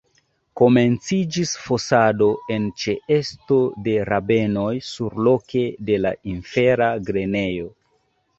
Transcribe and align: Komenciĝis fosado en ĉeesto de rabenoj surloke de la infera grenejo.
Komenciĝis 0.59 1.51
fosado 1.65 2.29
en 2.55 2.65
ĉeesto 2.83 3.59
de 3.89 3.93
rabenoj 4.09 4.73
surloke 4.89 5.63
de 5.91 6.01
la 6.07 6.15
infera 6.35 6.91
grenejo. 7.13 7.71